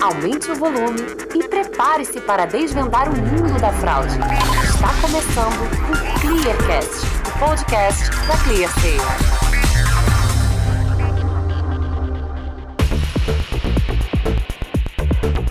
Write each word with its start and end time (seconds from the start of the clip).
aumente 0.00 0.50
o 0.50 0.54
volume 0.54 0.98
e 1.34 1.46
prepare-se 1.46 2.20
para 2.22 2.46
desvendar 2.46 3.08
o 3.08 3.16
mundo 3.16 3.60
da 3.60 3.70
fraude. 3.70 4.16
Está 4.64 4.88
começando 5.02 5.60
o 5.90 6.20
Clearcast, 6.20 7.06
o 7.28 7.38
podcast 7.38 8.10
da 8.26 8.36
ClearSale. 8.44 8.96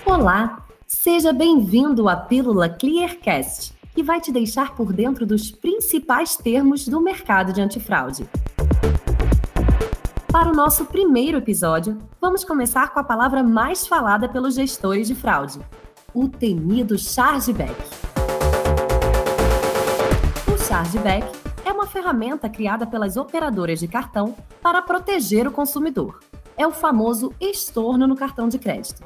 Olá, 0.04 0.66
seja 0.88 1.32
bem-vindo 1.32 2.10
à 2.10 2.16
Pílula 2.16 2.70
Clearcast, 2.70 3.74
que 3.94 4.02
vai 4.02 4.20
te 4.20 4.32
deixar 4.32 4.76
por 4.76 4.92
dentro 4.92 5.28
dos 5.28 5.52
principais 5.52 6.36
termos 6.36 6.88
do 6.88 7.00
mercado 7.00 7.54
de 7.54 7.62
antifraude. 7.62 8.28
Para 10.32 10.52
o 10.52 10.56
nosso 10.56 10.86
primeiro 10.86 11.40
episódio, 11.40 11.98
vamos 12.22 12.44
começar 12.44 12.94
com 12.94 13.00
a 13.00 13.04
palavra 13.04 13.42
mais 13.42 13.88
falada 13.88 14.30
pelos 14.30 14.54
gestores 14.54 15.08
de 15.08 15.16
fraude: 15.16 15.60
o 16.14 16.30
temido 16.30 17.00
chargeback. 17.00 17.74
O 20.48 20.56
chargeback 20.56 21.28
é 21.66 21.74
uma 21.74 21.88
ferramenta 21.88 22.48
criada 22.48 22.86
pelas 22.86 23.18
operadoras 23.18 23.80
de 23.80 23.88
cartão 23.88 24.36
para 24.62 24.84
proteger 24.84 25.48
o 25.48 25.52
consumidor. 25.52 26.20
É 26.56 26.68
o 26.68 26.72
famoso 26.72 27.34
estorno 27.42 28.06
no 28.06 28.16
cartão 28.16 28.48
de 28.48 28.60
crédito. 28.60 29.02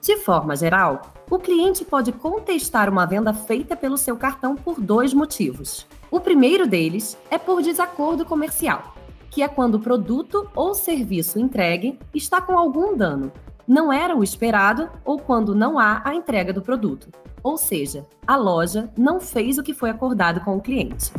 De 0.00 0.16
forma 0.16 0.56
geral, 0.56 1.02
o 1.28 1.38
cliente 1.38 1.84
pode 1.84 2.12
contestar 2.12 2.88
uma 2.88 3.04
venda 3.04 3.34
feita 3.34 3.76
pelo 3.76 3.98
seu 3.98 4.16
cartão 4.16 4.56
por 4.56 4.80
dois 4.80 5.12
motivos. 5.12 5.86
O 6.10 6.18
primeiro 6.18 6.66
deles 6.66 7.18
é 7.30 7.36
por 7.36 7.60
desacordo 7.60 8.24
comercial 8.24 9.01
que 9.32 9.42
é 9.42 9.48
quando 9.48 9.76
o 9.76 9.80
produto 9.80 10.46
ou 10.54 10.74
serviço 10.74 11.40
entregue 11.40 11.98
está 12.14 12.38
com 12.38 12.56
algum 12.56 12.94
dano, 12.94 13.32
não 13.66 13.90
era 13.90 14.14
o 14.14 14.22
esperado 14.22 14.90
ou 15.06 15.18
quando 15.18 15.54
não 15.54 15.78
há 15.78 16.02
a 16.04 16.14
entrega 16.14 16.52
do 16.52 16.60
produto. 16.60 17.08
Ou 17.42 17.56
seja, 17.56 18.06
a 18.26 18.36
loja 18.36 18.92
não 18.96 19.18
fez 19.18 19.56
o 19.56 19.62
que 19.62 19.72
foi 19.72 19.88
acordado 19.88 20.42
com 20.42 20.54
o 20.54 20.60
cliente. 20.60 21.10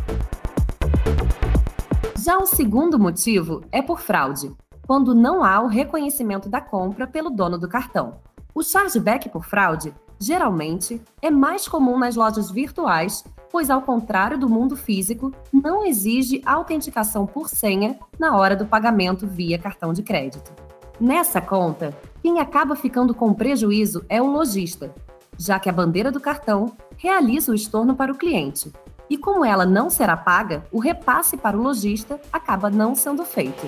Já 2.23 2.37
o 2.37 2.45
segundo 2.45 2.99
motivo 2.99 3.61
é 3.71 3.81
por 3.81 3.99
fraude, 3.99 4.55
quando 4.85 5.15
não 5.15 5.43
há 5.43 5.59
o 5.59 5.67
reconhecimento 5.67 6.47
da 6.47 6.61
compra 6.61 7.07
pelo 7.07 7.31
dono 7.31 7.57
do 7.57 7.67
cartão. 7.67 8.19
O 8.53 8.61
chargeback 8.61 9.27
por 9.27 9.43
fraude 9.43 9.91
geralmente 10.19 11.01
é 11.21 11.29
mais 11.29 11.67
comum 11.67 11.97
nas 11.97 12.15
lojas 12.15 12.49
virtuais 12.49 13.23
pois, 13.53 13.69
ao 13.69 13.83
contrário 13.83 14.35
do 14.35 14.49
mundo 14.49 14.75
físico, 14.75 15.31
não 15.53 15.85
exige 15.85 16.41
autenticação 16.43 17.27
por 17.27 17.47
senha 17.47 17.99
na 18.17 18.35
hora 18.35 18.55
do 18.55 18.65
pagamento 18.65 19.27
via 19.27 19.59
cartão 19.59 19.93
de 19.93 20.01
crédito. 20.01 20.51
Nessa 20.99 21.39
conta, 21.39 21.95
quem 22.23 22.39
acaba 22.39 22.75
ficando 22.75 23.13
com 23.13 23.31
prejuízo 23.31 24.03
é 24.09 24.19
o 24.19 24.25
lojista, 24.25 24.91
já 25.37 25.59
que 25.59 25.69
a 25.69 25.71
bandeira 25.71 26.11
do 26.11 26.19
cartão 26.19 26.75
realiza 26.97 27.51
o 27.51 27.55
estorno 27.55 27.95
para 27.95 28.11
o 28.11 28.17
cliente. 28.17 28.73
E 29.07 29.19
como 29.19 29.45
ela 29.45 29.67
não 29.67 29.87
será 29.87 30.17
paga, 30.17 30.63
o 30.71 30.79
repasse 30.79 31.37
para 31.37 31.55
o 31.55 31.61
lojista 31.61 32.19
acaba 32.31 32.71
não 32.71 32.95
sendo 32.95 33.23
feito. 33.23 33.67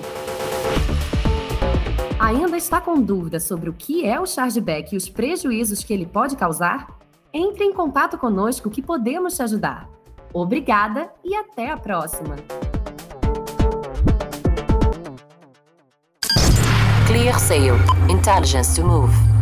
Ainda 2.26 2.56
está 2.56 2.80
com 2.80 3.00
dúvida 3.00 3.38
sobre 3.38 3.70
o 3.70 3.72
que 3.72 4.04
é 4.04 4.18
o 4.18 4.26
chargeback 4.26 4.92
e 4.92 4.96
os 4.96 5.08
prejuízos 5.08 5.84
que 5.84 5.92
ele 5.94 6.04
pode 6.04 6.34
causar? 6.34 6.88
Entre 7.32 7.62
em 7.62 7.72
contato 7.72 8.18
conosco 8.18 8.68
que 8.68 8.82
podemos 8.82 9.36
te 9.36 9.44
ajudar. 9.44 9.88
Obrigada 10.34 11.08
e 11.24 11.36
até 11.36 11.70
a 11.70 11.76
próxima! 11.76 12.34
Clear 17.06 17.38
Sale 17.38 17.78
Intelligence 18.10 18.74
to 18.74 18.84
Move 18.84 19.35